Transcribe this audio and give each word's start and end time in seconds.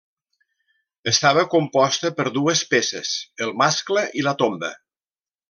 Estava 1.11 1.43
composta 1.51 2.11
per 2.21 2.25
dues 2.39 2.65
peces, 2.73 3.13
el 3.49 3.55
mascle 3.61 4.07
i 4.23 4.27
la 4.31 4.35
tomba. 4.43 4.73